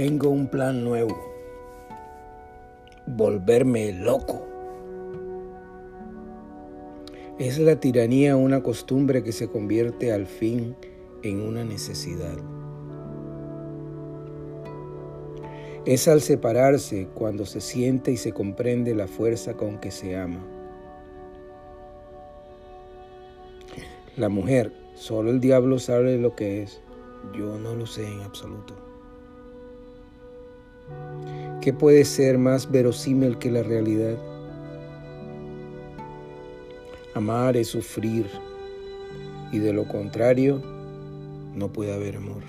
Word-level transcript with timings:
Tengo 0.00 0.30
un 0.30 0.46
plan 0.46 0.82
nuevo. 0.82 1.14
Volverme 3.06 3.92
loco. 3.92 4.46
Es 7.38 7.58
la 7.58 7.78
tiranía 7.78 8.34
una 8.34 8.62
costumbre 8.62 9.22
que 9.22 9.32
se 9.32 9.48
convierte 9.48 10.10
al 10.10 10.24
fin 10.24 10.74
en 11.22 11.42
una 11.42 11.64
necesidad. 11.64 12.38
Es 15.84 16.08
al 16.08 16.22
separarse 16.22 17.06
cuando 17.12 17.44
se 17.44 17.60
siente 17.60 18.10
y 18.10 18.16
se 18.16 18.32
comprende 18.32 18.94
la 18.94 19.06
fuerza 19.06 19.52
con 19.52 19.80
que 19.80 19.90
se 19.90 20.16
ama. 20.16 20.42
La 24.16 24.30
mujer, 24.30 24.72
solo 24.94 25.30
el 25.30 25.40
diablo 25.40 25.78
sabe 25.78 26.16
lo 26.16 26.34
que 26.34 26.62
es. 26.62 26.80
Yo 27.36 27.58
no 27.58 27.74
lo 27.74 27.84
sé 27.84 28.10
en 28.10 28.22
absoluto. 28.22 28.89
¿Qué 31.60 31.72
puede 31.72 32.04
ser 32.04 32.38
más 32.38 32.70
verosímil 32.70 33.38
que 33.38 33.50
la 33.50 33.62
realidad? 33.62 34.16
Amar 37.14 37.56
es 37.56 37.68
sufrir 37.68 38.26
y 39.52 39.58
de 39.58 39.72
lo 39.72 39.86
contrario 39.86 40.62
no 41.54 41.72
puede 41.72 41.92
haber 41.92 42.16
amor. 42.16 42.42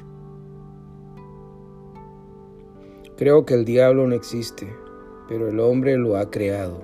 Creo 3.18 3.46
que 3.46 3.54
el 3.54 3.66
diablo 3.66 4.08
no 4.08 4.16
existe, 4.16 4.74
pero 5.28 5.50
el 5.50 5.60
hombre 5.60 5.98
lo 5.98 6.18
ha 6.18 6.32
creado. 6.32 6.82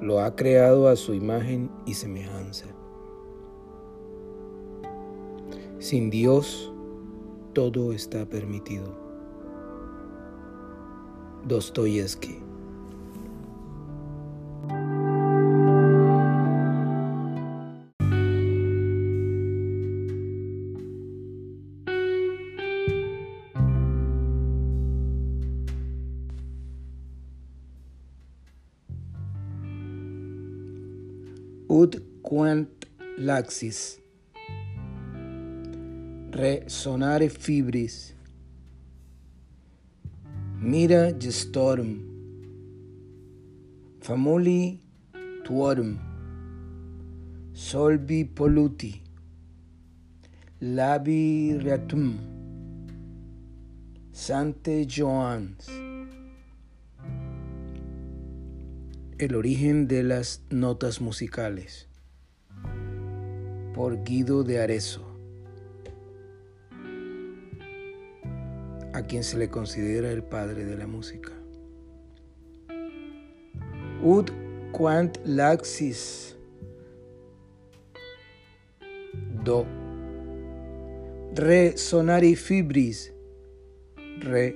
Lo 0.00 0.20
ha 0.20 0.36
creado 0.36 0.88
a 0.88 0.96
su 0.96 1.14
imagen 1.14 1.70
y 1.86 1.94
semejanza. 1.94 2.66
Sin 5.78 6.10
Dios, 6.10 6.72
todo 7.52 7.92
está 7.92 8.26
permitido. 8.26 9.03
Dostoyevsky. 11.46 12.40
Ut 31.68 31.98
quant 32.22 32.68
laxis. 33.18 33.98
Resonare 36.32 37.28
fibris 37.28 38.13
mira 40.60 41.12
gestorum 41.12 42.00
famuli 44.00 44.80
tuorum. 45.44 45.98
Solvi 47.52 48.24
polluti 48.24 48.92
labi 50.60 51.56
reatum 51.62 52.18
sante 54.12 54.86
joans. 54.86 55.68
El 59.18 59.34
origen 59.36 59.86
de 59.86 60.02
las 60.02 60.42
notas 60.50 61.00
musicales. 61.00 61.88
Por 63.74 64.02
Guido 64.04 64.42
de 64.44 64.60
Arezzo 64.60 65.13
a 68.94 69.02
quien 69.02 69.24
se 69.24 69.36
le 69.36 69.48
considera 69.50 70.08
el 70.10 70.22
padre 70.22 70.64
de 70.64 70.76
la 70.76 70.86
música. 70.86 71.32
Ud 74.02 74.30
quant 74.72 75.18
laxis. 75.24 76.36
Do. 79.44 79.66
Re 81.34 81.76
sonari 81.76 82.36
fibris. 82.36 83.10
Re. 84.20 84.54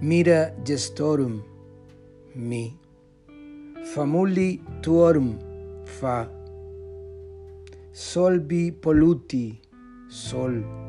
Mira 0.00 0.52
gestorum. 0.64 1.42
Mi. 2.34 2.76
Famuli 3.94 4.60
tuorum. 4.82 5.38
Fa. 5.84 6.28
Solvi 7.92 8.72
polluti 8.72 9.60
sol 10.08 10.85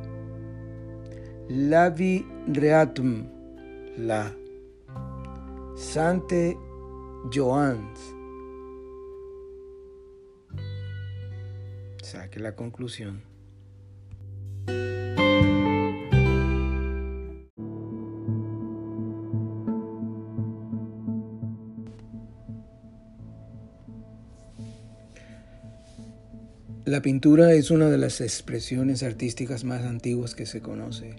Lavi 1.50 2.26
Reatum, 2.52 3.26
la 4.00 4.36
Sante 5.78 6.58
Joans. 7.34 8.00
Saque 12.04 12.42
la 12.42 12.54
conclusión. 12.54 13.24
La 26.84 27.02
pintura 27.02 27.54
es 27.54 27.72
una 27.72 27.90
de 27.90 27.98
las 27.98 28.20
expresiones 28.20 29.02
artísticas 29.04 29.64
más 29.64 29.84
antiguas 29.84 30.36
que 30.36 30.46
se 30.46 30.62
conoce 30.62 31.16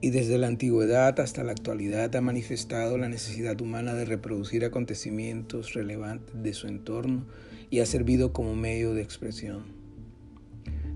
y 0.00 0.10
desde 0.10 0.38
la 0.38 0.46
antigüedad 0.46 1.20
hasta 1.20 1.44
la 1.44 1.52
actualidad 1.52 2.14
ha 2.16 2.20
manifestado 2.20 2.96
la 2.96 3.08
necesidad 3.08 3.60
humana 3.60 3.94
de 3.94 4.06
reproducir 4.06 4.64
acontecimientos 4.64 5.74
relevantes 5.74 6.42
de 6.42 6.54
su 6.54 6.68
entorno 6.68 7.26
y 7.68 7.80
ha 7.80 7.86
servido 7.86 8.32
como 8.32 8.56
medio 8.56 8.94
de 8.94 9.02
expresión. 9.02 9.64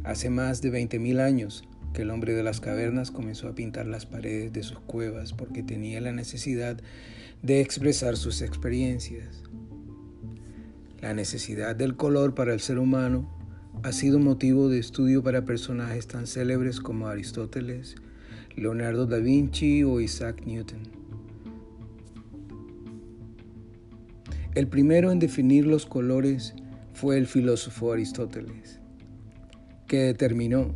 Hace 0.05 0.31
más 0.31 0.63
de 0.63 0.73
20.000 0.73 1.21
años 1.21 1.65
que 1.93 2.03
el 2.03 2.11
hombre 2.11 2.35
de 2.35 2.43
las 2.43 2.61
cavernas 2.61 3.11
comenzó 3.11 3.49
a 3.49 3.55
pintar 3.55 3.87
las 3.87 4.07
paredes 4.07 4.53
de 4.53 4.63
sus 4.63 4.81
cuevas 4.81 5.33
porque 5.33 5.63
tenía 5.63 6.01
la 6.01 6.13
necesidad 6.13 6.79
de 7.43 7.61
expresar 7.61 8.17
sus 8.17 8.43
experiencias. 8.43 9.43
La 11.01 11.13
necesidad 11.13 11.77
del 11.77 11.97
color 11.97 12.35
para 12.35 12.55
el 12.55 12.61
ser 12.61 12.79
humano 12.79 13.31
ha 13.83 13.93
sido 13.93 14.19
motivo 14.19 14.69
de 14.71 14.79
estudio 14.79 15.23
para 15.23 15.45
personajes 15.45 16.07
tan 16.07 16.27
célebres 16.27 16.81
como 16.81 17.09
Aristóteles, 17.09 17.97
Leonardo 18.57 19.07
da 19.07 19.19
Vinci 19.19 19.83
o 19.83 20.01
Isaac 20.01 20.43
Newton. 20.47 20.81
El 24.55 24.69
primero 24.69 25.11
en 25.11 25.19
definir 25.19 25.67
los 25.67 25.87
colores 25.87 26.55
fue 26.93 27.19
el 27.19 27.27
filósofo 27.27 27.93
Aristóteles, 27.93 28.79
que 29.89 29.99
determinó 29.99 30.73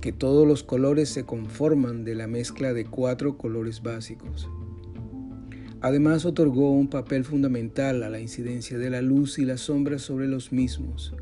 que 0.00 0.12
todos 0.12 0.48
los 0.48 0.64
colores 0.64 1.08
se 1.10 1.24
conforman 1.24 2.04
de 2.04 2.16
la 2.16 2.26
mezcla 2.26 2.72
de 2.72 2.84
cuatro 2.86 3.38
colores 3.38 3.82
básicos. 3.82 4.48
Además 5.80 6.24
otorgó 6.24 6.72
un 6.72 6.88
papel 6.88 7.24
fundamental 7.24 8.02
a 8.02 8.10
la 8.10 8.18
incidencia 8.18 8.76
de 8.76 8.90
la 8.90 9.02
luz 9.02 9.38
y 9.38 9.44
la 9.44 9.56
sombra 9.56 10.00
sobre 10.00 10.26
los 10.26 10.50
mismos. 10.50 11.14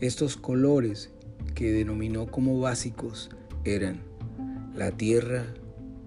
Estos 0.00 0.36
colores, 0.36 1.10
que 1.54 1.72
denominó 1.72 2.26
como 2.26 2.60
básicos, 2.60 3.30
eran 3.64 4.11
la 4.74 4.90
tierra, 4.90 5.44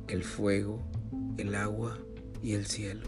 el 0.07 0.23
fuego, 0.23 0.79
el 1.37 1.53
agua 1.53 1.99
y 2.41 2.53
el 2.53 2.65
cielo. 2.65 3.07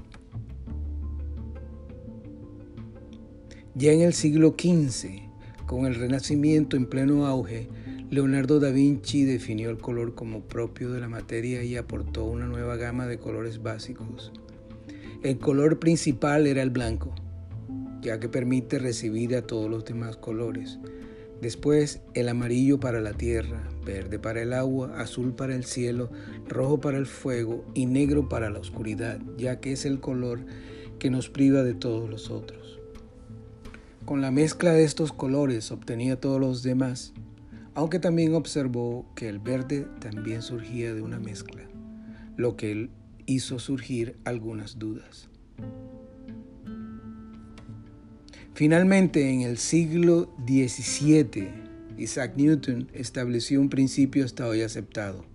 Ya 3.74 3.92
en 3.92 4.02
el 4.02 4.14
siglo 4.14 4.56
XV, 4.58 5.08
con 5.66 5.86
el 5.86 5.96
Renacimiento 5.96 6.78
en 6.78 6.86
pleno 6.86 7.26
auge, 7.26 7.70
Leonardo 8.10 8.60
da 8.60 8.70
Vinci 8.70 9.26
definió 9.26 9.70
el 9.70 9.80
color 9.80 10.16
como 10.16 10.42
propio 10.42 10.92
de 10.92 11.02
la 11.02 11.10
materia 11.10 11.64
y 11.64 11.76
aportó 11.76 12.26
una 12.26 12.46
nueva 12.46 12.76
gama 12.76 13.06
de 13.08 13.18
colores 13.18 13.62
básicos. 13.62 14.32
El 15.24 15.40
color 15.40 15.80
principal 15.80 16.48
era 16.48 16.62
el 16.62 16.70
blanco, 16.70 17.14
ya 18.02 18.20
que 18.20 18.30
permite 18.30 18.80
recibir 18.80 19.36
a 19.36 19.42
todos 19.42 19.70
los 19.70 19.84
demás 19.86 20.18
colores, 20.18 20.80
Después 21.42 22.02
el 22.16 22.30
amarillo 22.30 22.80
para 22.80 23.00
la 23.00 23.14
tierra, 23.14 23.62
verde 23.86 24.18
para 24.18 24.42
el 24.42 24.54
agua, 24.54 25.00
azul 25.00 25.34
para 25.34 25.56
el 25.56 25.66
cielo, 25.66 26.10
rojo 26.48 26.80
para 26.80 26.98
el 26.98 27.06
fuego 27.06 27.64
y 27.76 27.86
negro 27.86 28.28
para 28.28 28.50
la 28.50 28.60
oscuridad, 28.60 29.20
ya 29.38 29.60
que 29.60 29.72
es 29.72 29.86
el 29.86 30.00
color 30.00 30.40
que 30.98 31.12
nos 31.12 31.30
priva 31.30 31.62
de 31.62 31.76
todos 31.76 32.10
los 32.10 32.32
otros. 32.32 32.80
Con 34.06 34.22
la 34.22 34.32
mezcla 34.32 34.74
de 34.74 34.84
estos 34.84 35.12
colores 35.14 35.72
obtenía 35.72 36.20
todos 36.20 36.40
los 36.40 36.64
demás, 36.64 37.14
aunque 37.76 38.00
también 38.00 38.34
observó 38.34 39.06
que 39.16 39.30
el 39.30 39.38
verde 39.38 39.86
también 40.00 40.42
surgía 40.42 40.96
de 40.96 41.04
una 41.04 41.20
mezcla, 41.20 41.62
lo 42.36 42.56
que 42.56 42.90
hizo 43.28 43.60
surgir 43.60 44.18
algunas 44.24 44.80
dudas. 44.80 45.30
Finalmente, 48.58 49.30
en 49.30 49.42
el 49.42 49.60
siglo 49.60 50.34
XVII, 50.48 51.48
Isaac 51.96 52.34
Newton 52.38 52.90
estableció 52.92 53.62
un 53.62 53.70
principio 53.70 54.26
hasta 54.26 54.48
hoy 54.48 54.64
aceptado. 54.64 55.26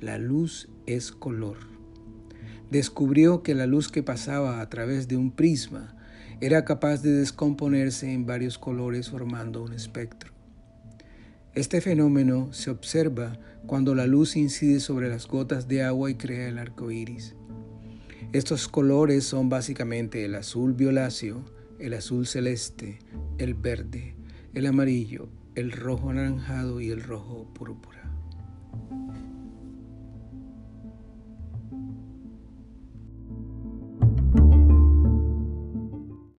La 0.00 0.18
luz 0.18 0.68
es 0.86 1.12
color. 1.12 1.58
Descubrió 2.68 3.44
que 3.44 3.54
la 3.54 3.66
luz 3.66 3.86
que 3.86 4.02
pasaba 4.02 4.60
a 4.60 4.68
través 4.68 5.06
de 5.06 5.16
un 5.16 5.30
prisma 5.30 5.94
era 6.40 6.64
capaz 6.64 7.00
de 7.00 7.12
descomponerse 7.12 8.12
en 8.12 8.26
varios 8.26 8.58
colores 8.58 9.08
formando 9.08 9.62
un 9.62 9.72
espectro. 9.72 10.32
Este 11.54 11.80
fenómeno 11.80 12.52
se 12.52 12.70
observa 12.70 13.38
cuando 13.68 13.94
la 13.94 14.08
luz 14.08 14.34
incide 14.34 14.80
sobre 14.80 15.08
las 15.08 15.28
gotas 15.28 15.68
de 15.68 15.84
agua 15.84 16.10
y 16.10 16.16
crea 16.16 16.48
el 16.48 16.58
arco 16.58 16.90
iris. 16.90 17.36
Estos 18.32 18.66
colores 18.66 19.22
son 19.22 19.48
básicamente 19.48 20.24
el 20.24 20.34
azul 20.34 20.72
violáceo, 20.72 21.44
el 21.82 21.94
azul 21.94 22.28
celeste, 22.28 23.00
el 23.38 23.54
verde, 23.54 24.14
el 24.54 24.66
amarillo, 24.66 25.28
el 25.56 25.72
rojo 25.72 26.10
anaranjado 26.10 26.80
y 26.80 26.90
el 26.90 27.02
rojo 27.02 27.52
púrpura. 27.52 28.08